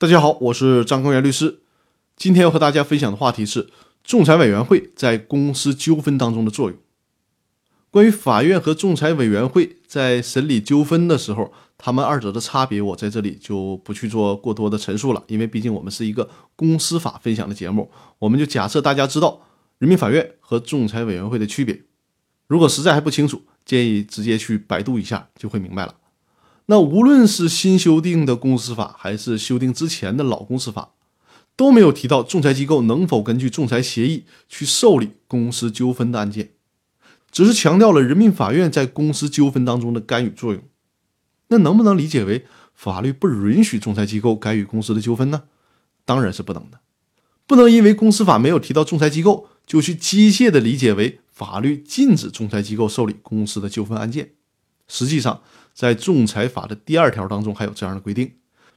[0.00, 1.58] 大家好，我是张根源律师。
[2.16, 3.68] 今天要和大家分享的话题是
[4.04, 6.78] 仲裁委员会在公司纠纷当中的作用。
[7.90, 17.90] 关于法院和仲裁委员会在审理纠纷的时候，他们二者的差别，我在这里就不去做过多的陈述了，因为毕竟我们是一个公司法分享的节目，
[18.20, 19.40] 我们就假设大家知道
[19.78, 21.82] 人民法院和仲裁委员会的区别。
[22.46, 25.92] 如果实在还不清楚，建议直接去百度一下就会明白了。
[26.70, 30.90] 那无论是新修订的公司法，还是修订之前的老公司法，
[31.56, 36.50] 都没有提到仲裁机构能否根据仲裁协议去受理公司纠纷的案件，
[37.30, 40.62] 只是强调了人民法院在公司纠纷当中的干预作用。
[41.48, 42.44] 那能不能理解为
[42.74, 45.44] 法律不允许仲裁机构干预公司的纠纷呢？
[46.04, 46.80] 当然是不能的，
[47.46, 54.32] 不能因为公司法没有提到仲裁机构，就去机械的理解为法律禁止仲裁机构受理公司的纠纷案件。
[54.88, 55.42] 实际上，
[55.72, 58.34] 在仲裁法的第二条当中还有这样的规定，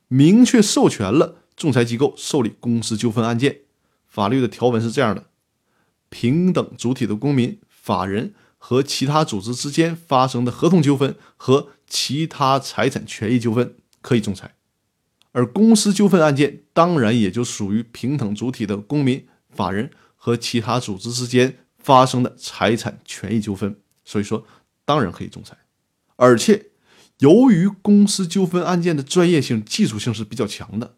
[0.07, 3.61] 明确授权了仲裁机构受理公司纠纷案件。
[4.07, 5.25] 法律的条文是这样的：
[6.09, 14.53] 平等主体的公民、法人和其他组织之间发生的合同纠纷和其他财产权益纠纷可以仲裁，
[15.31, 24.45] 而公司纠纷案件当然也就属于平等主体的公民、法人和其他组织之间发生的财产权益纠纷，所以说
[24.83, 25.57] 当然可以仲裁，
[26.21, 26.67] 而且。
[27.21, 30.95] 由于公司纠纷案件的专业性、技术性是比较强的，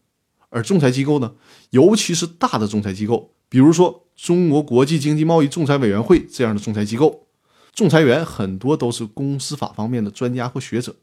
[0.48, 1.36] 而仲裁机构呢，
[1.72, 7.28] 尤其是大的仲裁机构，比如说中国国际经济贸易仲裁委员会这样的仲裁机构，
[7.74, 10.96] 仲裁员很多都是公司法方面的专家或学者，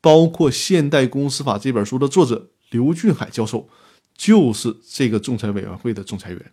[0.00, 3.68] 包括《现代公司法》这本书的作者刘俊海教授
[4.16, 6.52] 就是这个仲裁委员会的仲裁员，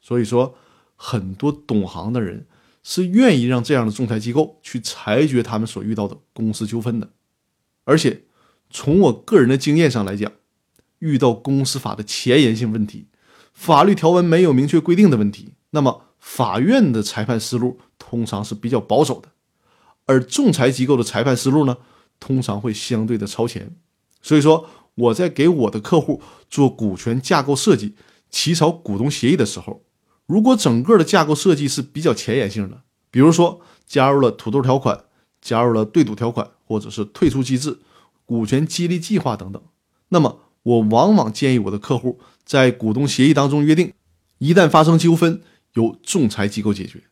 [0.00, 0.54] 所以说
[0.94, 2.46] 很多懂行的人
[2.82, 7.10] 是愿意让这样的仲裁机构去裁决他们所遇到的公司纠纷的。
[7.84, 8.22] 而且，
[8.70, 10.30] 从我个人的经验上来讲，
[10.98, 13.06] 遇到公司法的前沿性问题、
[13.52, 19.28] 法律条文没有明确规定的问题，那么法院的裁判思路通常是比较保守的，
[20.06, 21.76] 而仲裁机构的裁判思路呢，
[22.20, 23.76] 通常会相对的超前。
[24.20, 27.96] 所以说，我在给我的客户做股权架构设计、
[28.30, 29.82] 起草股东协议的时候，
[30.32, 35.04] 如果整个的架构设计是比较前沿性的，比如说加入了土豆条款。
[35.42, 37.80] 加入了对赌条款，或者是退出机制、
[38.24, 39.60] 股权激励计划等等。
[40.10, 43.92] 那么，我往往建议我的客户在股东协议当中约定，
[44.38, 45.42] 一旦发生纠纷，
[45.74, 47.02] 由仲裁机构解决。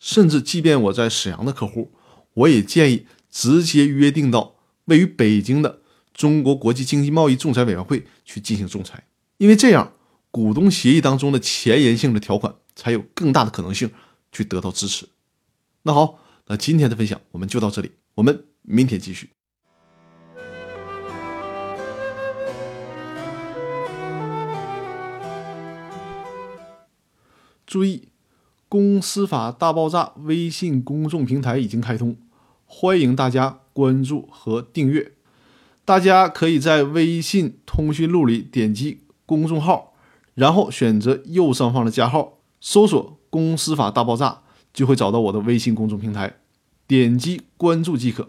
[0.00, 1.92] 甚至，即便我在沈阳的客户，
[2.34, 4.56] 我也建议直接约定到
[4.86, 5.78] 位于北京的
[6.12, 9.04] 中国国际经济贸易仲裁委员会去进行仲裁，
[9.36, 9.92] 因为这样
[10.30, 13.90] 股东协议当中的前沿性的条款才有更大的可能性
[14.32, 15.08] 去得到支持。
[15.82, 16.20] 那好。
[16.50, 19.28] 那今天的分享我们就到这里，我们明天继续。
[27.66, 28.08] 注意，
[28.66, 32.16] 公司法大爆炸微信公众平台已经开通，
[32.64, 35.12] 欢迎大家关注和订阅。
[35.84, 39.92] 大家可以在微信通讯录里点击公众号，
[40.38, 44.42] 然后选择右上方的加号，搜索“公司法大爆炸”。
[44.70, 46.36] 就会找到我的微信公众平台，
[46.86, 48.28] 点击关注即可。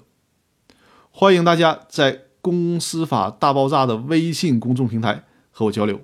[1.12, 6.02] 欢迎大家在“公司法大爆炸”的微信公众平台和我交流。